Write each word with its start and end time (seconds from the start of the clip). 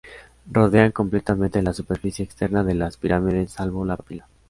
Rodean 0.51 0.91
completamente 0.91 1.61
la 1.61 1.73
superficie 1.73 2.23
externa 2.25 2.63
de 2.63 2.73
las 2.73 2.97
pirámides, 2.97 3.51
salvo 3.51 3.85
la 3.85 3.97
papila. 3.97 4.27